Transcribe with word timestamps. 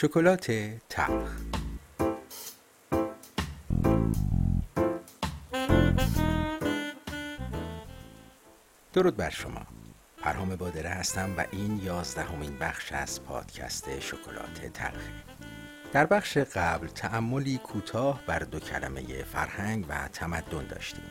شکلات 0.00 0.50
تلخ. 0.88 1.30
درود 8.92 9.16
بر 9.16 9.30
شما. 9.30 9.66
پرهام 10.22 10.56
بادره 10.56 10.88
هستم 10.88 11.30
و 11.36 11.44
این 11.50 11.80
یازدهمین 11.84 12.58
بخش 12.58 12.92
از 12.92 13.24
پادکست 13.24 14.00
شکلات 14.00 14.72
تلخه. 14.74 15.12
در 15.92 16.06
بخش 16.06 16.38
قبل 16.38 16.86
تعملی 16.86 17.58
کوتاه 17.58 18.20
بر 18.26 18.38
دو 18.38 18.60
کلمه 18.60 19.22
فرهنگ 19.22 19.86
و 19.88 20.08
تمدن 20.08 20.66
داشتیم 20.66 21.10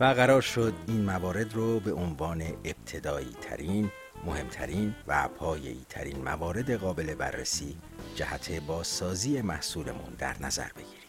و 0.00 0.04
قرار 0.04 0.40
شد 0.40 0.74
این 0.86 1.04
موارد 1.04 1.54
رو 1.54 1.80
به 1.80 1.92
عنوان 1.92 2.42
ابتدایی 2.42 3.36
ترین 3.40 3.90
مهمترین 4.26 4.94
و 5.06 5.28
پایه‌ای 5.28 5.84
ترین 5.88 6.22
موارد 6.24 6.70
قابل 6.70 7.14
بررسی 7.14 7.76
جهت 8.20 8.52
بازسازی 8.52 9.42
محصولمون 9.42 10.14
در 10.18 10.42
نظر 10.42 10.68
بگیریم. 10.76 11.08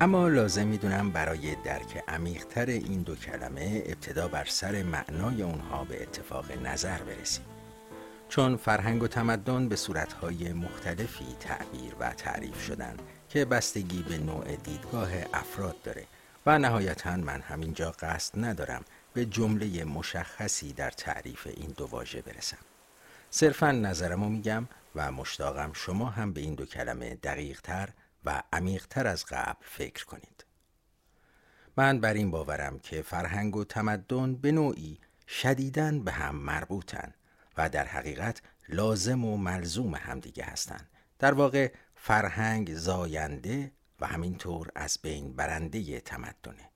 اما 0.00 0.28
لازم 0.28 0.66
می‌دونم 0.66 1.10
برای 1.10 1.54
درک 1.54 2.04
عمیقتر 2.08 2.66
این 2.66 3.02
دو 3.02 3.16
کلمه 3.16 3.82
ابتدا 3.86 4.28
بر 4.28 4.44
سر 4.44 4.82
معنای 4.82 5.42
اونها 5.42 5.84
به 5.84 6.02
اتفاق 6.02 6.52
نظر 6.66 6.98
برسیم. 6.98 7.44
چون 8.28 8.56
فرهنگ 8.56 9.02
و 9.02 9.08
تمدن 9.08 9.68
به 9.68 9.76
صورتهای 9.76 10.52
مختلفی 10.52 11.36
تعبیر 11.40 11.94
و 12.00 12.10
تعریف 12.10 12.62
شدن 12.62 12.96
که 13.28 13.44
بستگی 13.44 14.02
به 14.02 14.18
نوع 14.18 14.56
دیدگاه 14.56 15.10
افراد 15.32 15.82
داره 15.82 16.06
و 16.46 16.58
نهایتا 16.58 17.16
من 17.16 17.40
همینجا 17.40 17.90
قصد 17.90 18.44
ندارم 18.44 18.84
به 19.14 19.26
جمله 19.26 19.84
مشخصی 19.84 20.72
در 20.72 20.90
تعریف 20.90 21.46
این 21.46 21.74
دو 21.76 21.86
واژه 21.86 22.22
برسم. 22.22 22.58
صرفا 23.30 23.72
نظرمو 23.72 24.28
میگم 24.28 24.68
و 24.94 25.12
مشتاقم 25.12 25.72
شما 25.72 26.10
هم 26.10 26.32
به 26.32 26.40
این 26.40 26.54
دو 26.54 26.66
کلمه 26.66 27.14
دقیق 27.14 27.60
تر 27.60 27.88
و 28.24 28.42
عمیقتر 28.52 29.06
از 29.06 29.24
قبل 29.24 29.64
فکر 29.64 30.04
کنید 30.04 30.44
من 31.76 32.00
بر 32.00 32.14
این 32.14 32.30
باورم 32.30 32.78
که 32.78 33.02
فرهنگ 33.02 33.56
و 33.56 33.64
تمدن 33.64 34.34
به 34.34 34.52
نوعی 34.52 34.98
شدیدن 35.28 36.04
به 36.04 36.12
هم 36.12 36.36
مربوطن 36.36 37.14
و 37.56 37.68
در 37.68 37.84
حقیقت 37.84 38.42
لازم 38.68 39.24
و 39.24 39.36
ملزوم 39.36 39.94
همدیگه 39.94 40.44
هستند. 40.44 40.88
در 41.18 41.34
واقع 41.34 41.72
فرهنگ 41.94 42.74
زاینده 42.74 43.72
و 44.00 44.06
همینطور 44.06 44.70
از 44.74 44.98
بین 45.02 45.32
برنده 45.32 46.00
تمدنه 46.00 46.70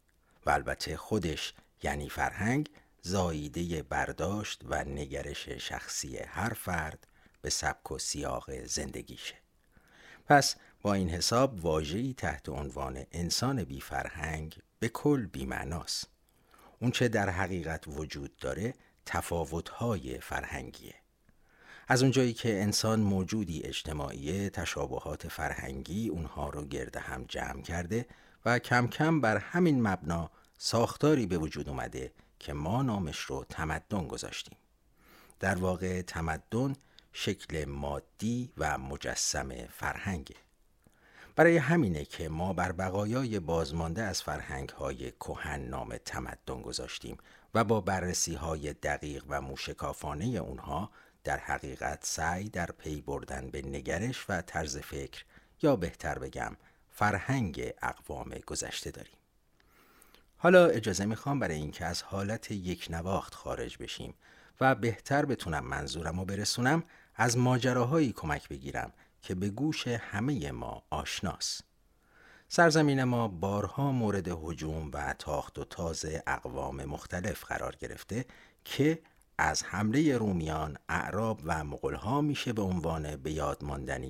و 0.46 0.50
البته 0.50 0.96
خودش 0.96 1.54
یعنی 1.82 2.08
فرهنگ 2.08 2.70
زاییده 3.02 3.82
برداشت 3.82 4.62
و 4.64 4.84
نگرش 4.84 5.48
شخصی 5.48 6.19
هر 6.19 6.52
فرد 6.52 7.06
به 7.47 7.50
سبک 7.50 7.92
و 7.92 7.98
سیاق 7.98 8.64
زندگیشه. 8.64 9.34
پس 10.27 10.56
با 10.83 10.94
این 10.94 11.11
حساب 11.11 11.64
واژه‌ای 11.64 12.14
تحت 12.14 12.48
عنوان 12.48 13.05
انسان 13.12 13.64
بی 13.64 13.80
فرهنگ 13.80 14.58
به 14.78 14.88
کل 14.88 15.27
بی 15.27 15.47
معناست. 15.47 16.08
اون 16.80 16.91
چه 16.91 17.08
در 17.08 17.30
حقیقت 17.30 17.84
وجود 17.88 18.36
داره 18.36 18.75
تفاوت‌های 19.06 20.20
فرهنگیه. 20.20 20.94
از 21.88 22.03
اونجایی 22.03 22.33
که 22.33 22.62
انسان 22.62 23.00
موجودی 23.00 23.62
اجتماعی 23.62 24.50
تشابهات 24.50 25.28
فرهنگی 25.28 26.08
اونها 26.08 26.48
رو 26.48 26.64
گرد 26.64 26.97
هم 26.97 27.25
جمع 27.25 27.62
کرده 27.62 28.06
و 28.44 28.58
کم 28.58 28.86
کم 28.86 29.20
بر 29.20 29.36
همین 29.36 29.83
مبنا 29.83 30.31
ساختاری 30.58 31.27
به 31.27 31.38
وجود 31.38 31.69
اومده 31.69 32.12
که 32.38 32.53
ما 32.53 32.83
نامش 32.83 33.19
رو 33.19 33.44
تمدن 33.48 34.06
گذاشتیم. 34.06 34.58
در 35.41 35.55
واقع 35.55 36.03
تمدن 36.03 36.77
شکل 37.19 37.64
مادی 37.64 38.53
و 38.59 38.78
مجسم 38.78 39.67
فرهنگه 39.67 40.34
برای 41.36 41.56
همینه 41.56 42.05
که 42.05 42.28
ما 42.28 42.53
بر 42.53 42.72
بقایای 42.72 43.41
بازمانده 43.41 44.03
از 44.03 44.22
فرهنگ 44.22 44.69
های 44.69 45.11
کهن 45.11 45.61
نام 45.61 45.97
تمدن 45.97 46.62
گذاشتیم 46.62 47.17
و 47.55 47.65
با 47.65 47.81
بررسی 47.81 48.34
های 48.34 48.72
دقیق 48.72 49.25
و 49.28 49.41
موشکافانه 49.41 50.25
اونها 50.25 50.91
در 51.25 51.38
حقیقت 51.38 51.99
سعی 52.03 52.49
در 52.49 52.66
پی 52.66 53.00
بردن 53.00 53.50
به 53.50 53.62
نگرش 53.62 54.25
و 54.28 54.43
طرز 54.43 54.78
فکر 54.78 55.25
یا 55.62 55.76
بهتر 55.76 56.19
بگم 56.19 56.56
فرهنگ 56.91 57.72
اقوام 57.82 58.31
گذشته 58.47 58.91
داریم. 58.91 59.16
حالا 60.37 60.66
اجازه 60.66 61.05
می‌خوام 61.05 61.41
برای 61.41 61.56
اینکه 61.56 61.84
از 61.84 62.03
حالت 62.03 62.50
یک 62.50 62.87
نواخت 62.91 63.34
خارج 63.34 63.76
بشیم 63.78 64.15
و 64.60 64.75
بهتر 64.75 65.25
بتونم 65.25 65.65
منظورم 65.65 66.19
رو 66.19 66.25
برسونم 66.25 66.84
از 67.16 67.38
ماجراهایی 67.38 68.12
کمک 68.12 68.49
بگیرم 68.49 68.93
که 69.22 69.34
به 69.34 69.49
گوش 69.49 69.88
همه 69.88 70.53
ما 70.53 70.82
آشناست. 70.91 71.65
سرزمین 72.49 73.04
ما 73.04 73.28
بارها 73.28 73.93
مورد 73.93 74.28
هجوم 74.28 74.91
و 74.93 75.15
تاخت 75.19 75.59
و 75.59 75.65
تاز 75.65 76.06
اقوام 76.26 76.84
مختلف 76.84 77.44
قرار 77.44 77.76
گرفته 77.76 78.25
که 78.65 79.03
از 79.38 79.65
حمله 79.65 80.19
رومیان، 80.19 80.78
اعراب 80.88 81.41
و 81.44 81.65
مغلها 81.65 82.21
میشه 82.21 82.53
به 82.53 82.62
عنوان 82.62 83.16
به 83.16 83.32
یاد 83.32 83.62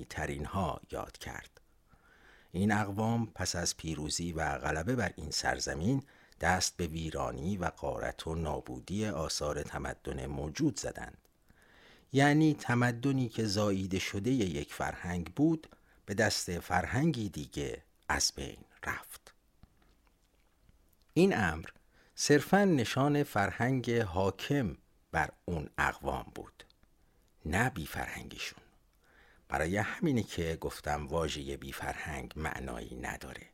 ترین 0.09 0.45
ها 0.45 0.81
یاد 0.91 1.17
کرد. 1.17 1.61
این 2.51 2.71
اقوام 2.71 3.25
پس 3.35 3.55
از 3.55 3.77
پیروزی 3.77 4.31
و 4.33 4.57
غلبه 4.57 4.95
بر 4.95 5.13
این 5.15 5.31
سرزمین 5.31 6.03
دست 6.41 6.77
به 6.77 6.87
ویرانی 6.87 7.57
و 7.57 7.65
قارت 7.65 8.27
و 8.27 8.35
نابودی 8.35 9.05
آثار 9.05 9.63
تمدن 9.63 10.25
موجود 10.25 10.79
زدند. 10.79 11.26
یعنی 12.13 12.53
تمدنی 12.53 13.29
که 13.29 13.45
زاییده 13.45 13.99
شده 13.99 14.31
یک 14.31 14.73
فرهنگ 14.73 15.33
بود 15.33 15.67
به 16.05 16.13
دست 16.13 16.59
فرهنگی 16.59 17.29
دیگه 17.29 17.83
از 18.09 18.31
بین 18.35 18.57
رفت. 18.83 19.33
این 21.13 21.37
امر 21.37 21.69
صرفا 22.15 22.65
نشان 22.65 23.23
فرهنگ 23.23 23.91
حاکم 23.91 24.77
بر 25.11 25.29
اون 25.45 25.69
اقوام 25.77 26.25
بود 26.35 26.63
نه 27.45 27.69
بی 27.69 27.85
فرهنگشون 27.85 28.59
برای 29.49 29.77
همینه 29.77 30.23
که 30.23 30.57
گفتم 30.61 31.07
واژه 31.07 31.57
بی 31.57 31.71
فرهنگ 31.71 32.33
معنایی 32.35 32.95
نداره 32.95 33.47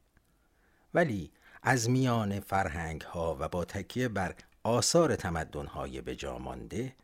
ولی 0.94 1.32
از 1.62 1.90
میان 1.90 2.40
فرهنگ 2.40 3.02
ها 3.02 3.38
و 3.40 3.50
با 3.50 3.66
تکیه 3.66 4.08
بر 4.08 4.36
آثار 4.64 5.16
تمدن 5.16 5.66
های 5.66 6.02
بجا 6.02 6.38
مانده 6.38 6.96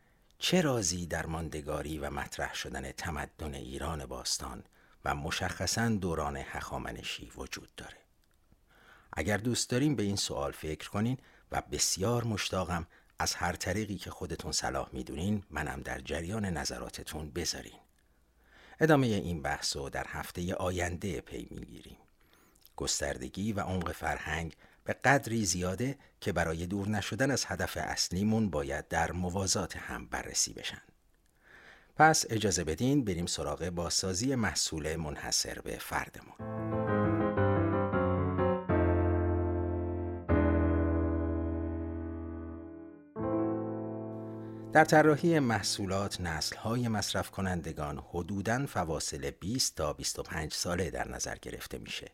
چه 0.41 0.61
رازی 0.61 1.05
در 1.05 1.25
ماندگاری 1.25 1.97
و 1.97 2.09
مطرح 2.09 2.53
شدن 2.55 2.91
تمدن 2.91 3.53
ایران 3.53 4.05
باستان 4.05 4.63
و 5.05 5.15
مشخصا 5.15 5.89
دوران 5.89 6.37
هخامنشی 6.37 7.31
وجود 7.35 7.75
داره؟ 7.77 7.97
اگر 9.13 9.37
دوست 9.37 9.69
داریم 9.69 9.95
به 9.95 10.03
این 10.03 10.15
سوال 10.15 10.51
فکر 10.51 10.89
کنین 10.89 11.17
و 11.51 11.61
بسیار 11.61 12.23
مشتاقم 12.23 12.87
از 13.19 13.35
هر 13.35 13.53
طریقی 13.53 13.95
که 13.95 14.11
خودتون 14.11 14.51
صلاح 14.51 14.89
می‌دونین 14.93 15.43
منم 15.49 15.81
در 15.81 15.99
جریان 15.99 16.45
نظراتتون 16.45 17.31
بذارین. 17.31 17.79
ادامه 18.79 19.07
این 19.07 19.41
بحث 19.41 19.75
رو 19.75 19.89
در 19.89 20.05
هفته 20.07 20.55
آینده 20.55 21.21
پی 21.21 21.47
می‌گیریم. 21.51 21.97
گستردگی 22.75 23.53
و 23.53 23.59
عمق 23.59 23.91
فرهنگ 23.91 24.55
به 24.89 24.95
قدری 25.03 25.45
زیاده 25.45 25.97
که 26.21 26.31
برای 26.31 26.65
دور 26.65 26.87
نشدن 26.89 27.31
از 27.31 27.45
هدف 27.47 27.77
اصلیمون 27.81 28.49
باید 28.49 28.87
در 28.87 29.11
موازات 29.11 29.77
هم 29.77 30.05
بررسی 30.05 30.53
بشن. 30.53 30.81
پس 31.95 32.25
اجازه 32.29 32.63
بدین 32.63 33.05
بریم 33.05 33.25
سراغ 33.25 33.69
بازسازی 33.69 34.35
محصول 34.35 34.95
منحصر 34.95 35.61
به 35.61 35.77
فردمون. 35.79 37.48
در 44.73 44.85
طراحی 44.85 45.39
محصولات 45.39 46.21
نسل‌های 46.21 46.87
مصرف 46.87 47.31
کنندگان 47.31 48.03
حدوداً 48.09 48.65
فواصل 48.65 49.31
20 49.31 49.75
تا 49.75 49.93
25 49.93 50.53
ساله 50.53 50.89
در 50.89 51.07
نظر 51.07 51.35
گرفته 51.41 51.77
میشه 51.77 52.11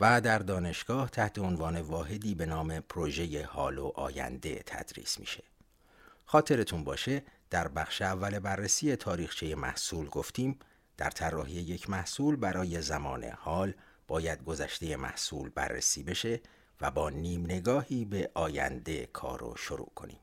و 0.00 0.20
در 0.20 0.38
دانشگاه 0.38 1.10
تحت 1.10 1.38
عنوان 1.38 1.80
واحدی 1.80 2.34
به 2.34 2.46
نام 2.46 2.80
پروژه 2.80 3.44
حال 3.44 3.78
و 3.78 3.92
آینده 3.94 4.62
تدریس 4.66 5.20
میشه. 5.20 5.42
خاطرتون 6.24 6.84
باشه 6.84 7.22
در 7.50 7.68
بخش 7.68 8.02
اول 8.02 8.38
بررسی 8.38 8.96
تاریخچه 8.96 9.54
محصول 9.54 10.08
گفتیم 10.08 10.58
در 10.96 11.10
طراحی 11.10 11.52
یک 11.52 11.90
محصول 11.90 12.36
برای 12.36 12.82
زمان 12.82 13.24
حال 13.24 13.74
باید 14.06 14.44
گذشته 14.44 14.96
محصول 14.96 15.48
بررسی 15.48 16.02
بشه 16.02 16.40
و 16.80 16.90
با 16.90 17.10
نیم 17.10 17.44
نگاهی 17.44 18.04
به 18.04 18.30
آینده 18.34 19.06
کار 19.06 19.40
رو 19.40 19.56
شروع 19.56 19.92
کنیم. 19.94 20.18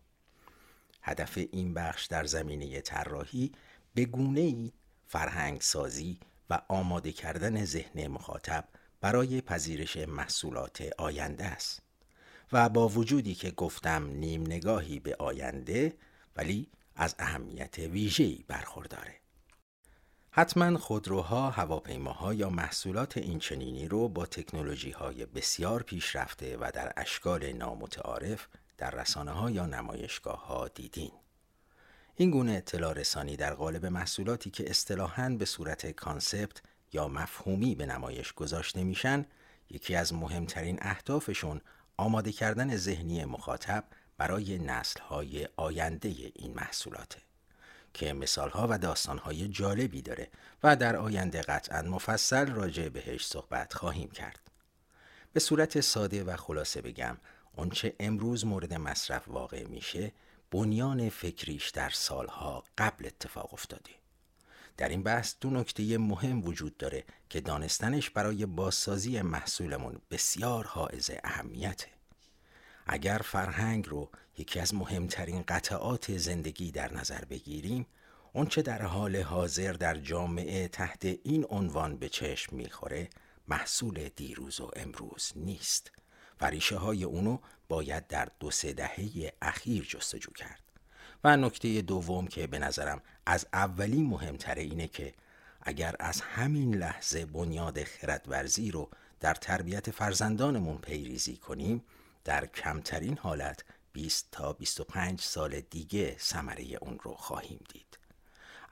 هدف 1.08 1.38
این 1.52 1.74
بخش 1.74 2.06
در 2.06 2.24
زمینه 2.24 2.82
طراحی 2.82 3.52
به 3.94 4.06
گونه 4.06 4.42
ای 4.42 4.72
فرهنگ 5.06 5.62
سازی 5.62 6.20
و 6.50 6.62
آماده 6.68 7.12
کردن 7.12 7.66
ذهن 7.66 8.08
مخاطب 8.08 8.68
برای 9.02 9.42
پذیرش 9.42 9.98
محصولات 9.98 10.90
آینده 10.98 11.46
است. 11.46 11.82
و 12.52 12.70
با 12.70 12.88
وجودی 12.88 13.36
که 13.36 13.52
گفتم 13.52 14.06
نیم 14.06 14.42
نگاهی 14.42 15.00
به 15.00 15.16
آینده 15.20 15.94
ولی 16.36 16.70
از 16.96 17.16
اهمیت 17.20 17.78
ویژه‌ای 17.78 18.44
برخورداره. 18.48 19.16
حتما 20.32 20.78
خودروها، 20.78 21.50
هواپیماها 21.50 22.34
یا 22.34 22.50
محصولات 22.50 23.18
اینچنینی 23.18 23.88
رو 23.88 24.10
با 24.10 24.26
تکنولوژی 24.26 24.92
های 24.92 25.26
بسیار 25.26 25.84
پیشرفته 25.84 26.58
و 26.58 26.72
در 26.74 26.94
اشکال 26.98 27.52
نامتعارف 27.52 28.48
در 28.78 28.92
رسانه 28.92 29.32
ها 29.32 29.52
یا 29.52 29.66
نمایشگاه 29.66 30.46
ها 30.46 30.68
دیدین. 30.68 31.12
این 32.16 32.32
گونه 32.32 32.52
اطلاع 32.52 32.94
رسانی 32.94 33.36
در 33.36 33.54
قالب 33.54 33.86
محصولاتی 33.86 34.50
که 34.50 34.70
اصطلاحاً 34.70 35.30
به 35.40 35.46
صورت 35.46 35.92
کانسپت 35.92 36.62
یا 36.94 37.08
مفهومی 37.08 37.76
به 37.76 37.86
نمایش 37.86 38.34
گذاشته 38.34 38.84
میشن 38.84 39.26
یکی 39.70 39.96
از 39.96 40.14
مهمترین 40.14 40.78
اهدافشون 40.82 41.62
آماده 41.98 42.32
کردن 42.32 42.78
ذهنی 42.78 43.26
مخاطب 43.26 43.84
برای 44.18 44.58
نسلهای 44.58 45.48
آینده 45.58 46.10
این 46.36 46.54
محصولاته 46.54 47.18
که 47.94 48.14
مثالها 48.14 48.68
و 48.70 48.78
داستانهای 48.78 49.48
جالبی 49.48 50.02
داره 50.02 50.30
و 50.64 50.76
در 50.76 50.96
آینده 50.96 51.42
قطعا 51.42 51.82
مفصل 51.82 52.46
راجع 52.46 52.90
بهش 52.90 53.26
صحبت 53.26 53.74
خواهیم 53.74 54.10
کرد. 54.10 54.40
به 55.34 55.40
صورت 55.40 55.82
ساده 55.82 56.24
و 56.24 56.36
خلاصه 56.36 56.82
بگم 56.82 57.18
اونچه 57.58 57.96
امروز 58.00 58.46
مورد 58.46 58.74
مصرف 58.74 59.28
واقع 59.28 59.64
میشه 59.64 60.12
بنیان 60.52 61.10
فکریش 61.10 61.70
در 61.70 61.90
سالها 61.90 62.64
قبل 62.78 63.06
اتفاق 63.06 63.54
افتاده. 63.54 63.92
در 64.78 64.90
این 64.90 65.04
بحث 65.04 65.36
دو 65.42 65.50
نکته 65.50 65.98
مهم 65.98 66.44
وجود 66.44 66.78
داره 66.78 67.04
که 67.30 67.42
دانستنش 67.42 68.10
برای 68.10 68.46
بازسازی 68.46 69.22
محصولمون 69.22 70.02
بسیار 70.12 70.66
حائز 70.66 71.12
اهمیته. 71.24 71.88
اگر 72.88 73.22
فرهنگ 73.24 73.90
رو 73.90 74.10
یکی 74.38 74.60
از 74.60 74.74
مهمترین 74.74 75.44
قطعات 75.48 76.18
زندگی 76.18 76.72
در 76.72 76.94
نظر 76.94 77.26
بگیریم 77.26 77.86
اونچه 78.34 78.62
در 78.62 78.82
حال 78.82 79.16
حاضر 79.16 79.74
در 79.74 79.96
جامعه 79.96 80.68
تحت 80.68 81.06
این 81.06 81.46
عنوان 81.50 81.98
به 81.98 82.10
چشم 82.10 82.56
می‌خوره 82.56 83.10
محصول 83.48 84.10
دیروز 84.16 84.62
و 84.62 84.72
امروز 84.76 85.32
نیست 85.36 85.92
و 86.42 86.46
ریشه 86.46 86.78
های 86.78 87.04
اونو 87.04 87.38
باید 87.70 88.08
در 88.08 88.28
دو 88.40 88.52
سه 88.52 88.74
دهه 88.74 89.34
اخیر 89.42 89.84
جستجو 89.84 90.32
کرد 90.32 90.62
و 91.24 91.38
نکته 91.38 91.82
دوم 91.82 92.28
که 92.28 92.48
به 92.48 92.60
نظرم 92.60 93.02
از 93.26 93.48
اولی 93.54 94.04
مهمتره 94.04 94.62
اینه 94.62 94.88
که 94.88 95.14
اگر 95.62 95.96
از 96.00 96.22
همین 96.22 96.76
لحظه 96.76 97.26
بنیاد 97.26 97.84
خردورزی 97.84 98.72
رو 98.72 98.90
در 99.20 99.34
تربیت 99.34 99.92
فرزندانمون 99.92 100.78
پیریزی 100.78 101.38
کنیم 101.38 101.84
در 102.24 102.46
کمترین 102.46 103.18
حالت 103.18 103.64
20 103.94 104.28
تا 104.32 104.54
25 104.54 105.22
سال 105.22 105.62
دیگه 105.62 106.16
ثمره 106.20 106.64
اون 106.82 107.00
رو 107.04 107.14
خواهیم 107.14 107.60
دید. 107.74 108.00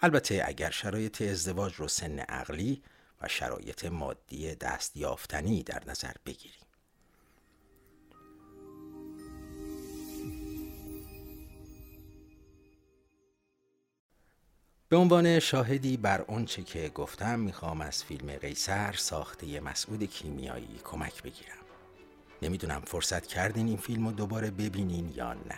البته 0.02 0.44
اگر 0.46 0.70
شرایط 0.70 1.22
ازدواج 1.22 1.74
رو 1.76 1.88
سن 1.88 2.20
عقلی 2.20 2.84
و 3.22 3.28
شرایط 3.28 3.86
مادی 3.86 4.56
دستیافتنی 4.56 5.64
در 5.64 5.84
نظر 5.88 6.14
بگیریم. 6.26 6.66
به 14.94 15.00
عنوان 15.00 15.40
شاهدی 15.40 15.98
بر 15.98 16.22
آنچه 16.22 16.64
که 16.64 16.92
گفتم 16.96 17.40
می‌خوام 17.40 17.82
از 17.82 18.04
فیلم 18.04 18.32
قیصر 18.32 18.94
ساخته 18.94 19.60
مسعود 19.60 20.04
کیمیایی 20.04 20.80
کمک 20.84 21.24
بگیرم. 21.24 21.58
نمی‌دونم 22.42 22.82
فرصت 22.86 23.28
کردین 23.28 23.68
این 23.68 23.78
فیلم 23.78 24.06
رو 24.08 24.12
دوباره 24.12 24.52
ببینین 24.52 25.14
یا 25.16 25.34
نه. 25.34 25.58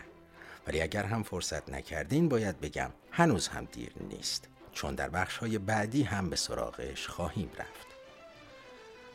ولی 0.68 0.82
اگر 0.82 1.04
هم 1.04 1.24
فرصت 1.24 1.70
نکردین 1.70 2.30
باید 2.30 2.60
بگم 2.60 2.90
هنوز 3.12 3.48
هم 3.48 3.68
دیر 3.72 3.92
نیست. 4.10 4.48
چون 4.72 4.96
در 4.96 5.10
بخش 5.10 5.38
های 5.38 5.58
بعدی 5.58 6.04
هم 6.04 6.30
به 6.30 6.36
سراغش 6.36 7.08
خواهیم 7.08 7.50
رفت. 7.58 7.88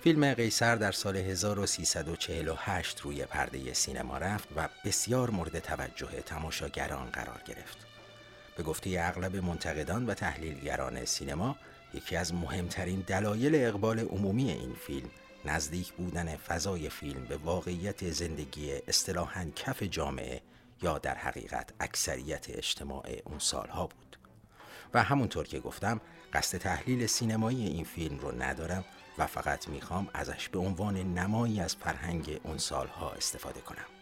فیلم 0.02 0.34
قیصر 0.34 0.76
در 0.76 0.92
سال 0.92 1.16
1348 1.16 3.00
روی 3.00 3.24
پرده 3.24 3.74
سینما 3.74 4.18
رفت 4.18 4.48
و 4.56 4.68
بسیار 4.84 5.30
مورد 5.30 5.58
توجه 5.58 6.20
تماشاگران 6.26 7.10
قرار 7.10 7.42
گرفت. 7.46 7.89
به 8.56 8.62
گفته 8.62 8.96
اغلب 9.00 9.36
منتقدان 9.36 10.06
و 10.06 10.14
تحلیلگران 10.14 11.04
سینما 11.04 11.56
یکی 11.94 12.16
از 12.16 12.34
مهمترین 12.34 13.04
دلایل 13.06 13.54
اقبال 13.54 13.98
عمومی 13.98 14.50
این 14.50 14.74
فیلم 14.74 15.08
نزدیک 15.44 15.92
بودن 15.92 16.36
فضای 16.36 16.88
فیلم 16.88 17.24
به 17.24 17.36
واقعیت 17.36 18.10
زندگی 18.10 18.72
اصطلاحاً 18.88 19.50
کف 19.56 19.82
جامعه 19.82 20.42
یا 20.82 20.98
در 20.98 21.14
حقیقت 21.14 21.70
اکثریت 21.80 22.46
اجتماع 22.50 23.06
اون 23.24 23.38
سالها 23.38 23.86
بود. 23.86 24.16
و 24.94 25.02
همونطور 25.02 25.46
که 25.46 25.60
گفتم 25.60 26.00
قصد 26.32 26.58
تحلیل 26.58 27.06
سینمایی 27.06 27.66
این 27.66 27.84
فیلم 27.84 28.18
رو 28.18 28.42
ندارم 28.42 28.84
و 29.18 29.26
فقط 29.26 29.68
می‌خوام 29.68 30.08
ازش 30.14 30.48
به 30.48 30.58
عنوان 30.58 30.96
نمایی 30.96 31.60
از 31.60 31.76
فرهنگ 31.76 32.40
اون 32.42 32.58
سالها 32.58 33.10
استفاده 33.10 33.60
کنم. 33.60 33.99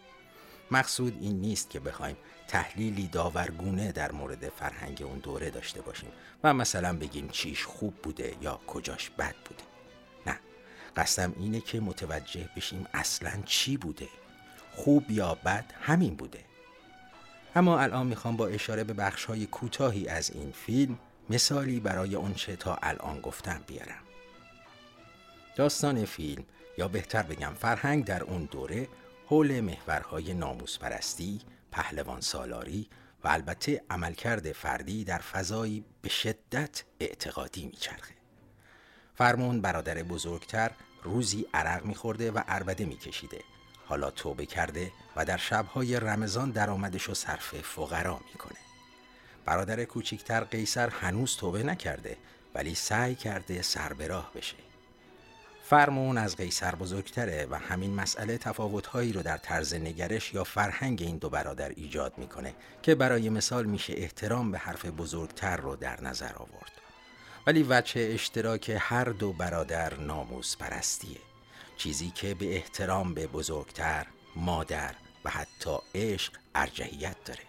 مقصود 0.70 1.18
این 1.20 1.40
نیست 1.40 1.70
که 1.70 1.80
بخوایم 1.80 2.16
تحلیلی 2.48 3.08
داورگونه 3.08 3.92
در 3.92 4.12
مورد 4.12 4.48
فرهنگ 4.48 5.02
اون 5.02 5.18
دوره 5.18 5.50
داشته 5.50 5.82
باشیم 5.82 6.10
و 6.44 6.54
مثلا 6.54 6.96
بگیم 6.96 7.28
چیش 7.28 7.64
خوب 7.64 7.94
بوده 7.94 8.34
یا 8.40 8.60
کجاش 8.66 9.10
بد 9.10 9.34
بوده. 9.44 9.68
قصدم 10.98 11.34
اینه 11.38 11.60
که 11.60 11.80
متوجه 11.80 12.48
بشیم 12.56 12.86
اصلا 12.94 13.42
چی 13.44 13.76
بوده. 13.76 14.08
خوب 14.72 15.10
یا 15.10 15.34
بد 15.34 15.64
همین 15.80 16.14
بوده. 16.14 16.44
اما 17.54 17.80
الان 17.80 18.06
می‌خوام 18.06 18.36
با 18.36 18.46
اشاره 18.46 18.84
به 18.84 18.92
بخش 18.92 19.24
های 19.24 19.46
کوتاهی 19.46 20.08
از 20.08 20.30
این 20.30 20.52
فیلم 20.52 20.98
مثالی 21.30 21.80
برای 21.80 22.14
اونچه 22.14 22.56
تا 22.56 22.78
الان 22.82 23.20
گفتم 23.20 23.60
بیارم. 23.66 24.02
داستان 25.56 26.04
فیلم 26.04 26.44
یا 26.78 26.88
بهتر 26.88 27.22
بگم 27.22 27.54
فرهنگ 27.54 28.04
در 28.04 28.22
اون 28.22 28.44
دوره 28.44 28.88
حول 29.30 29.60
محورهای 29.60 30.34
ناموس 30.34 30.78
پرستی، 30.78 31.40
پهلوان 31.72 32.20
سالاری 32.20 32.88
و 33.25 33.28
البته 33.28 33.82
عملکرد 33.90 34.52
فردی 34.52 35.04
در 35.04 35.19
فضایی 35.19 35.84
به 36.02 36.08
شدت 36.08 36.84
اعتقادی 37.00 37.66
میچرخه. 37.66 38.14
فرمون 39.14 39.60
برادر 39.60 40.02
بزرگتر 40.02 40.70
روزی 41.02 41.46
عرق 41.54 41.84
میخورده 41.84 42.30
و 42.30 42.38
عربده 42.38 42.84
میکشیده. 42.84 43.40
حالا 43.86 44.10
توبه 44.10 44.46
کرده 44.46 44.92
و 45.16 45.25
در 45.25 45.36
شبهای 45.36 46.00
رمضان 46.00 46.50
درآمدش 46.50 47.08
و 47.08 47.14
صرف 47.14 47.60
فقرا 47.60 48.20
می‌کنه. 48.32 48.58
برادر 49.44 49.84
کوچیکتر 49.84 50.44
قیصر 50.44 50.88
هنوز 50.88 51.36
توبه 51.36 51.62
نکرده 51.62 52.16
ولی 52.54 52.75
سعی 52.75 53.14
کرده 53.14 53.62
سر 53.62 53.92
به 53.92 54.06
راه 54.06 54.32
بشه. 54.34 54.67
فرمون 55.68 56.18
از 56.18 56.37
قیصر 56.37 56.75
بزرگتره 56.75 57.46
و 57.50 57.58
همین 57.58 57.94
مسئله 57.94 58.38
تفاوتهایی 58.38 59.12
رو 59.12 59.22
در 59.22 59.37
طرز 59.37 59.75
نگرش 59.75 60.34
یا 60.34 60.44
فرهنگ 60.44 61.02
این 61.02 61.16
دو 61.16 61.30
برادر 61.30 61.68
ایجاد 61.68 62.18
می‌کنه 62.18 62.54
که 62.82 62.94
برای 62.94 63.28
مثال 63.28 63.64
میشه 63.64 63.94
احترام 63.96 64.50
به 64.50 64.58
حرف 64.58 64.84
بزرگتر 64.84 65.56
رو 65.56 65.76
در 65.76 66.00
نظر 66.00 66.34
آورد. 66.34 66.72
ولی 67.46 67.66
وجه 67.68 68.10
اشتراک 68.14 68.76
هر 68.80 69.04
دو 69.04 69.32
برادر 69.32 69.94
ناموس 69.94 70.56
پرستیه. 70.56 71.18
چیزی 71.76 72.10
که 72.10 72.34
به 72.34 72.56
احترام 72.56 73.14
به 73.14 73.26
بزرگتر، 73.26 74.06
مادر 74.37 74.94
و 75.25 75.30
حتی 75.30 75.76
عشق 75.94 76.32
ارجحیت 76.54 77.16
داره. 77.25 77.42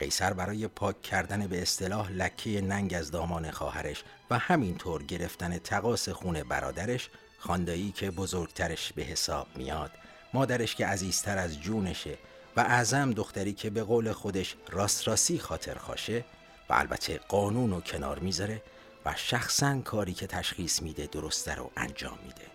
قیصر 0.00 0.32
برای 0.32 0.68
پاک 0.68 1.02
کردن 1.02 1.46
به 1.46 1.62
اصطلاح 1.62 2.10
لکه 2.10 2.60
ننگ 2.60 2.94
از 2.94 3.10
دامان 3.10 3.50
خواهرش 3.50 4.04
و 4.30 4.38
همینطور 4.38 5.02
گرفتن 5.02 5.58
تقاس 5.58 6.08
خون 6.08 6.42
برادرش 6.42 7.10
خاندایی 7.38 7.92
که 7.92 8.10
بزرگترش 8.10 8.92
به 8.92 9.02
حساب 9.02 9.46
میاد 9.56 9.90
مادرش 10.32 10.74
که 10.74 10.86
عزیزتر 10.86 11.38
از 11.38 11.60
جونشه 11.60 12.18
و 12.56 12.60
اعظم 12.60 13.12
دختری 13.12 13.52
که 13.52 13.70
به 13.70 13.82
قول 13.82 14.12
خودش 14.12 14.56
راست 14.68 15.08
راستی 15.08 15.38
خاطر 15.38 15.74
خاشه 15.74 16.24
و 16.68 16.74
البته 16.74 17.20
قانون 17.28 17.72
و 17.72 17.80
کنار 17.80 18.18
می‌ذاره 18.18 18.62
و 19.04 19.14
شخصا 19.16 19.80
کاری 19.80 20.14
که 20.14 20.26
تشخیص 20.26 20.82
میده 20.82 21.06
درسته 21.06 21.54
رو 21.54 21.70
انجام 21.76 22.18
میده. 22.26 22.46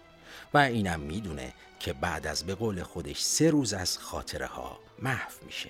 و 0.54 0.58
اینم 0.58 1.00
می‌دونه 1.00 1.54
که 1.80 1.94
بعد 1.94 2.28
از 2.28 2.44
به 2.44 2.56
قول 2.56 2.84
خودش 2.84 3.22
سه 3.22 3.50
روز 3.50 3.74
از 3.74 3.98
خاطره 3.98 4.46
ها 4.46 4.80
محو 5.00 5.32
میشه. 5.46 5.70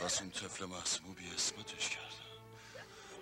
پس 0.00 0.20
این 0.20 0.30
طفل 0.30 0.64
محسوبی 0.64 1.24
اسمتش 1.36 1.88
کردم 1.88 2.09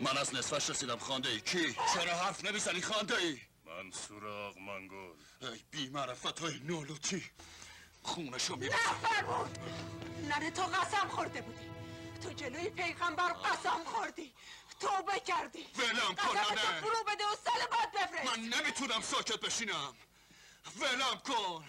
من 0.00 0.18
از 0.18 0.34
نصفش 0.34 0.70
رسیدم. 0.70 0.98
خانده 0.98 1.28
ای 1.28 1.40
کی؟ 1.40 1.76
چرا 1.94 2.16
حرف 2.16 2.44
نمی‌زنی 2.44 2.80
خانده 2.80 3.16
ای؟ 3.16 3.40
من 3.66 3.90
سراغ 3.90 4.58
منگل. 4.58 5.14
ای 5.42 5.64
بی 5.70 5.88
معرفت 5.88 6.38
های 6.38 6.58
نولوتی 6.58 7.30
خونشو 8.02 8.56
نه. 8.56 8.68
فرمون 9.02 9.50
ننه 10.22 10.50
تو 10.50 10.62
قسم 10.62 11.08
خورده 11.08 11.40
بودی. 11.40 11.70
تو 12.22 12.32
جلوی 12.32 12.70
پیغمبر 12.70 13.32
قسم 13.32 13.84
خوردی. 13.84 14.34
توبه 14.80 15.20
کردی. 15.20 15.66
ولم 15.76 16.14
کن 16.14 16.36
ننه. 16.36 16.80
فرو 16.80 17.04
بده 17.08 17.24
و 17.24 17.36
سال 17.44 17.66
بعد 17.70 17.92
بفرست. 17.92 18.38
من 18.38 18.44
نمی‌تونم 18.44 19.00
ساکت 19.00 19.40
بشینم. 19.40 19.94
ولم 20.80 21.18
کن. 21.26 21.64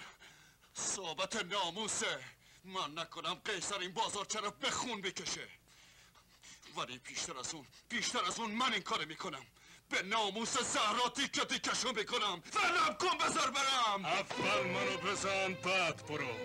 صحبت 0.74 1.36
ناموسه. 1.36 2.24
من 2.64 3.00
نکنم 3.00 3.34
قیصر 3.34 3.80
این 3.80 3.94
بازار 3.94 4.26
چرا 4.26 4.50
بخون 4.50 5.02
بکشه. 5.02 5.48
ولی 6.76 6.98
بیشتر 6.98 7.38
از 7.38 7.54
اون 7.54 7.66
بیشتر 7.90 8.26
از 8.26 8.40
اون 8.40 8.52
من 8.52 8.74
این 8.74 8.82
کار 8.82 9.06
می‌کنم. 9.06 9.46
به 9.90 10.02
ناموس 10.02 10.58
زهرا 10.58 11.10
تیکه 11.10 11.46
تیکشو 11.46 11.92
می‌کنم. 11.92 12.44
ولم 12.54 12.98
کن 13.00 13.18
بذار 13.18 13.52
برم. 13.52 14.06
اول 14.06 14.68
منو 14.68 14.98
بزن 14.98 15.54
بعد 15.54 16.06
برو. 16.06 16.36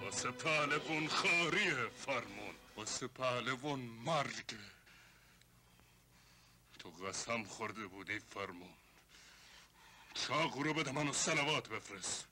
واسه 0.00 0.30
پهلوون 0.30 1.08
خاریه 1.08 1.88
فرمون. 2.06 2.54
واسه 2.76 3.06
پهلوون 3.06 3.80
مرگه 3.80 4.58
تو 6.78 6.90
قسم 6.90 7.44
خورده 7.44 7.86
بودی 7.86 8.18
فرمون. 8.18 8.74
چاقو 10.14 10.62
رو 10.62 10.74
بده 10.74 10.92
منو 10.92 11.12
سلوات 11.12 11.68
بفرست. 11.68 12.31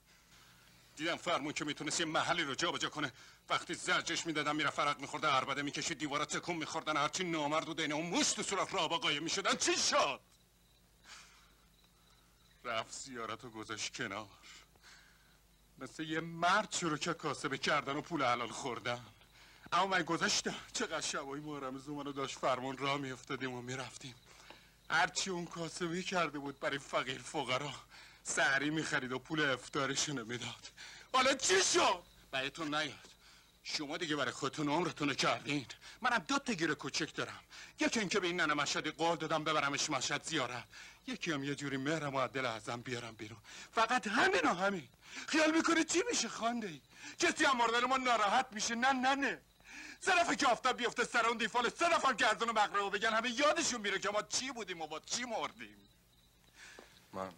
دیدم 1.01 1.15
فرمون 1.15 1.53
که 1.53 1.65
می‌تونست 1.65 1.99
یه 1.99 2.05
محلی 2.05 2.43
رو 2.43 2.55
جابجا 2.55 2.89
کنه. 2.89 3.11
وقتی 3.49 3.73
زرجش 3.73 4.25
می‌دادم 4.25 4.55
میره 4.55 4.69
فرق 4.69 4.99
میخورده 4.99 5.27
عربده 5.27 5.61
می‌کشید 5.61 5.97
دیوارا 5.97 6.25
تکون 6.25 6.55
میخوردن 6.55 6.97
هرچی 6.97 7.23
نامرد 7.23 7.69
و 7.69 7.73
دینه 7.73 7.95
اون 7.95 8.05
موش 8.05 8.33
تو 8.33 8.43
صورت 8.43 8.73
را 8.73 8.87
قایم 8.87 9.23
می‌شدن 9.23 9.55
چی 9.55 9.75
شد؟ 9.75 10.19
رفت 12.63 12.93
زیارت 12.93 13.45
و 13.45 13.49
گذاشت 13.49 13.93
کنار. 13.93 14.27
مثل 15.77 16.03
یه 16.03 16.19
مرد 16.19 16.71
شروع 16.71 16.97
که 16.97 17.13
کاسبه 17.13 17.57
کردن 17.57 17.95
و 17.95 18.01
پول 18.01 18.23
حلال 18.23 18.49
خوردن. 18.49 19.05
اما 19.73 19.87
من 19.87 20.03
گذاشتم 20.03 20.55
چقدر 20.73 21.01
شبایی 21.01 21.43
محرم 21.43 21.77
زومن 21.77 22.05
رو 22.05 22.11
داشت 22.11 22.37
فرمون 22.37 22.77
را 22.77 22.97
میافتادیم 22.97 23.53
و 23.53 23.61
می‌رفتیم. 23.61 24.15
هرچی 24.89 25.29
اون 25.29 25.45
کاسبی 25.45 26.03
کرده 26.03 26.39
بود 26.39 26.59
برای 26.59 26.79
فقیر 26.79 27.21
فقرا. 27.21 27.73
سعری 28.23 28.69
می‌خرید 28.69 29.11
و 29.11 29.19
پول 29.19 29.41
افتارشونو 29.41 30.25
می‌داد. 30.25 30.71
حالا 31.13 31.33
چی 31.33 31.63
شد؟ 31.63 32.03
بهتون 32.31 32.75
نیاد. 32.75 33.11
شما 33.63 33.97
دیگه 33.97 34.15
برای 34.15 34.31
خودتون 34.31 34.69
عمرتون 34.69 35.13
کردین. 35.13 35.65
منم 36.01 36.17
دو 36.27 36.39
تا 36.39 36.53
گیر 36.53 36.73
کوچک 36.73 37.15
دارم. 37.15 37.39
یکی 37.79 37.99
اینکه 37.99 38.19
به 38.19 38.27
این 38.27 38.41
ننه 38.41 38.53
مشهدی 38.53 38.91
قول 38.91 39.15
دادم 39.15 39.43
ببرمش 39.43 39.89
مشهد 39.89 40.23
زیارت. 40.23 40.63
یکی 41.07 41.31
هم 41.31 41.43
یه 41.43 41.55
جوری 41.55 41.77
مهرم 41.77 42.15
و 42.15 42.27
دل 42.27 42.45
ازم 42.45 42.81
بیارم 42.81 43.15
بیرون. 43.15 43.39
فقط 43.75 44.07
همین 44.07 44.41
و 44.43 44.53
همین. 44.53 44.87
خیال 45.27 45.51
می‌کنی 45.51 45.83
چی 45.83 46.03
میشه 46.09 46.29
خانده 46.29 46.67
ای 46.67 46.81
کسی 47.19 47.45
هم 47.45 47.57
مردن 47.57 47.85
ما 47.85 47.97
ناراحت 47.97 48.45
میشه؟ 48.51 48.75
نه 48.75 48.91
نه 48.91 49.15
نه. 49.15 49.41
سه 49.99 50.35
که 50.35 50.47
آفتاب 50.47 50.77
بیفته 50.77 51.03
سر 51.03 51.25
اون 51.25 51.37
دیفال 51.37 51.69
سه 51.69 51.89
دفعه 51.89 52.13
گردن 52.13 52.49
و 52.49 52.53
مقربه 52.53 52.89
بگن 52.89 53.13
همه 53.13 53.29
یادشون 53.29 53.81
میره 53.81 53.99
که 53.99 54.09
ما 54.09 54.21
چی 54.21 54.51
بودیم 54.51 54.81
و 54.81 54.87
با 54.87 54.99
چی 54.99 55.23
مردیم. 55.23 55.77
من 57.13 57.29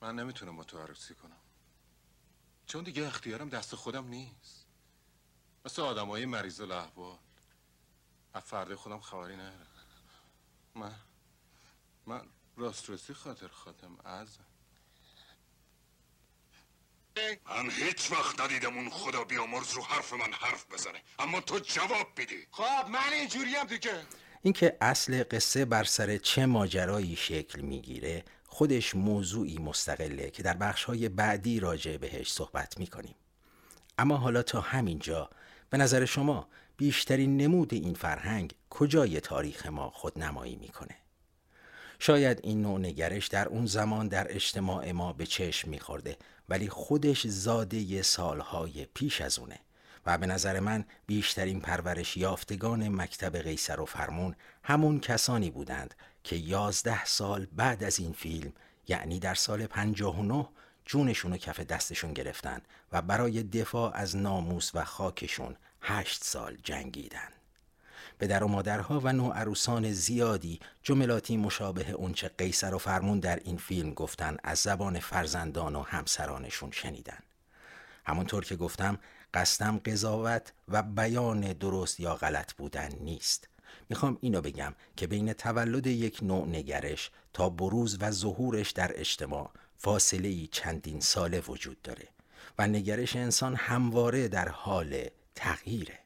من 0.00 0.14
نمی‌تونم 0.14 0.56
با 0.56 0.64
تو 0.64 0.78
عروسی 0.78 1.14
کنم. 1.14 1.40
چون 2.66 2.84
دیگه 2.84 3.06
اختیارم 3.06 3.48
دست 3.48 3.74
خودم 3.74 4.08
نیست. 4.08 4.66
مثل 5.64 5.82
آدم 5.82 6.08
های 6.08 6.26
مریض 6.26 6.60
و 6.60 6.66
لحوال 6.66 7.18
از 8.34 8.42
فرد 8.42 8.74
خودم 8.74 9.00
خبری 9.00 9.36
ندارم. 9.36 9.66
من 10.74 10.94
من 12.06 12.26
راست 12.56 12.90
رسی 12.90 13.14
خاطر 13.14 13.48
خاتم 13.48 13.98
از 14.04 14.38
من 17.46 17.70
هیچ 17.70 18.12
وقت 18.12 18.40
ندیدم 18.40 18.76
اون 18.76 18.90
خدا 18.90 19.24
بیامرز 19.24 19.72
رو 19.72 19.82
حرف 19.82 20.12
من 20.12 20.32
حرف 20.32 20.66
بزنه. 20.72 21.02
اما 21.18 21.40
تو 21.40 21.58
جواب 21.58 22.14
بیدی 22.14 22.46
خب 22.50 22.88
من 22.88 23.12
اینجوری 23.12 23.54
هم 23.54 23.66
دیگه. 23.66 24.06
اینکه 24.42 24.76
اصل 24.80 25.24
قصه 25.30 25.64
بر 25.64 25.84
سر 25.84 26.16
چه 26.16 26.46
ماجرایی 26.46 27.16
شکل 27.16 27.60
می‌گیره 27.60 28.24
خودش 28.56 28.94
موضوعی 28.94 29.58
مستقله 29.58 30.30
که 30.30 30.42
در 30.42 30.56
بخشهای 30.56 31.08
بعدی 31.08 31.60
راجع 31.60 31.96
بهش 31.96 32.32
صحبت 32.32 32.78
می‌کنیم. 32.78 33.14
اما 33.98 34.16
حالا 34.16 34.42
تا 34.42 34.60
همینجا 34.60 35.30
به 35.70 35.78
نظر 35.78 36.04
شما 36.04 36.48
بیشترین 36.76 37.36
نمود 37.36 37.74
این 37.74 37.94
فرهنگ 37.94 38.54
کجای 38.70 39.20
تاریخ 39.20 39.66
ما 39.66 39.90
خود 39.90 40.18
نمایی 40.18 40.56
می‌کنه؟ 40.56 40.94
شاید 41.98 42.40
این 42.42 42.62
نوع 42.62 42.80
نگرش 42.80 43.26
در 43.26 43.48
اون 43.48 43.66
زمان 43.66 44.08
در 44.08 44.26
اجتماع 44.34 44.92
ما 44.92 45.12
به 45.12 45.26
چشم 45.26 45.70
میخورده 45.70 46.16
ولی 46.48 46.68
خودش 46.68 47.26
زاده 47.26 48.02
سالهای 48.02 48.86
پیش 48.94 49.20
از 49.20 49.38
اونه 49.38 49.58
و 50.06 50.18
به 50.18 50.26
نظر 50.26 50.60
من 50.60 50.84
بیشترین 51.06 51.60
پرورش 51.60 52.16
یافتگان 52.16 52.88
مکتب 52.88 53.36
قیصر 53.36 53.80
و 53.80 53.84
فرمون 53.84 54.34
همون 54.62 55.00
کسانی 55.00 55.50
بودند 55.50 55.94
که 56.26 56.36
یازده 56.36 57.04
سال 57.04 57.46
بعد 57.52 57.84
از 57.84 57.98
این 57.98 58.12
فیلم 58.12 58.52
یعنی 58.88 59.18
در 59.18 59.34
سال 59.34 59.66
59 59.66 60.48
جونشون 60.84 61.32
و 61.32 61.36
کف 61.36 61.60
دستشون 61.60 62.12
گرفتن 62.12 62.60
و 62.92 63.02
برای 63.02 63.42
دفاع 63.42 63.94
از 63.94 64.16
ناموس 64.16 64.70
و 64.74 64.84
خاکشون 64.84 65.56
هشت 65.80 66.24
سال 66.24 66.56
جنگیدن. 66.62 67.28
در 68.18 68.44
و 68.44 68.48
مادرها 68.48 69.00
و 69.00 69.08
عروسان 69.08 69.92
زیادی 69.92 70.60
جملاتی 70.82 71.36
مشابه 71.36 71.90
اونچه 71.90 72.28
قیصر 72.28 72.74
و 72.74 72.78
فرمون 72.78 73.20
در 73.20 73.36
این 73.44 73.56
فیلم 73.56 73.94
گفتن 73.94 74.36
از 74.44 74.58
زبان 74.58 75.00
فرزندان 75.00 75.76
و 75.76 75.82
همسرانشون 75.82 76.70
شنیدن. 76.70 77.18
همونطور 78.06 78.44
که 78.44 78.56
گفتم 78.56 78.98
قصدم 79.34 79.78
قضاوت 79.78 80.52
و 80.68 80.82
بیان 80.82 81.40
درست 81.40 82.00
یا 82.00 82.14
غلط 82.14 82.52
بودن 82.52 82.88
نیست. 83.00 83.48
می‌خوام 83.88 84.18
اینو 84.20 84.40
بگم 84.40 84.74
که 84.96 85.06
بین 85.06 85.32
تولد 85.32 85.86
یک 85.86 86.18
نوع 86.22 86.46
نگرش 86.48 87.10
تا 87.32 87.48
بروز 87.48 87.98
و 88.00 88.10
ظهورش 88.10 88.70
در 88.70 89.00
اجتماع 89.00 89.50
فاصله 89.76 90.46
چندین 90.46 91.00
ساله 91.00 91.40
وجود 91.40 91.82
داره 91.82 92.08
و 92.58 92.66
نگرش 92.66 93.16
انسان 93.16 93.54
همواره 93.54 94.28
در 94.28 94.48
حال 94.48 95.08
تغییره. 95.34 95.98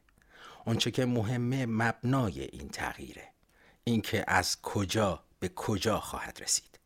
آنچه 0.65 0.91
که 0.91 1.05
مهمه 1.05 1.65
مبنای 1.65 2.41
این 2.41 2.69
تغییره. 2.69 3.27
اینکه 3.83 4.23
از 4.27 4.61
کجا 4.61 5.23
به 5.39 5.49
کجا 5.49 5.99
خواهد 5.99 6.39
رسید. 6.41 6.79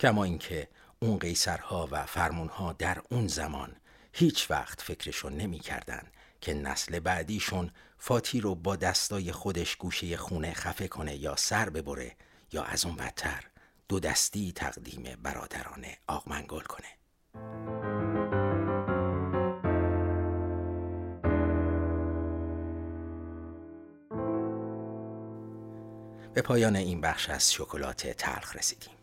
کما 0.00 0.24
اینکه 0.24 0.68
اون 1.00 1.18
قیصرها 1.18 1.88
و 1.90 2.06
فرمونها 2.06 2.72
در 2.72 3.02
اون 3.10 3.26
زمان 3.26 3.76
هیچ 4.12 4.50
وقت 4.50 4.80
فکرشون 4.80 5.32
نمی 5.32 5.58
کردن 5.58 6.02
که 6.40 6.54
نسل 6.54 7.00
بعدیشون 7.00 7.70
فاتی 8.04 8.40
رو 8.40 8.54
با 8.54 8.76
دستای 8.76 9.32
خودش 9.32 9.76
گوشه 9.76 10.16
خونه 10.16 10.52
خفه 10.52 10.88
کنه 10.88 11.16
یا 11.16 11.36
سر 11.36 11.70
ببره 11.70 12.16
یا 12.52 12.62
از 12.62 12.84
اون 12.84 12.96
بدتر 12.96 13.44
دو 13.88 14.00
دستی 14.00 14.52
تقدیم 14.52 15.16
برادران 15.22 15.84
آقمنگل 16.06 16.60
کنه. 16.60 16.86
به 26.34 26.42
پایان 26.42 26.76
این 26.76 27.00
بخش 27.00 27.30
از 27.30 27.52
شکلات 27.52 28.06
تلخ 28.06 28.56
رسیدیم. 28.56 28.94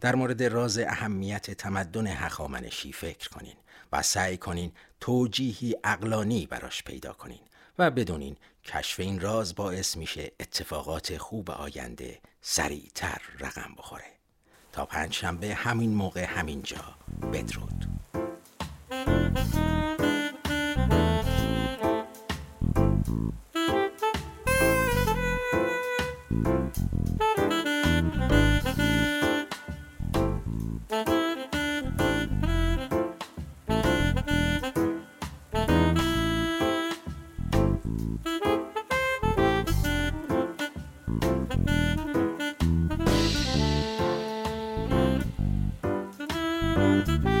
در 0.00 0.14
مورد 0.14 0.42
راز 0.42 0.78
اهمیت 0.78 1.50
تمدن 1.50 2.06
هخامنشی 2.06 2.92
فکر 2.92 3.28
کنین 3.28 3.56
و 3.92 4.02
سعی 4.02 4.36
کنین 4.36 4.72
توجیهی 5.00 5.76
اقلانی 5.84 6.46
براش 6.46 6.82
پیدا 6.82 7.12
کنین. 7.12 7.40
و 7.78 7.90
بدونین 7.90 8.36
کشف 8.64 9.00
این 9.00 9.20
راز 9.20 9.54
باعث 9.54 9.96
میشه 9.96 10.32
اتفاقات 10.40 11.16
خوب 11.16 11.50
آینده 11.50 12.20
سریعتر 12.40 13.22
رقم 13.40 13.74
بخوره. 13.78 14.14
تا 14.72 14.86
پنج 14.86 15.12
شنبه 15.12 15.54
همین 15.54 15.94
موقع 15.94 16.24
همینجا. 16.24 16.94
بدرود. 17.32 17.83
Bye. 47.06 47.33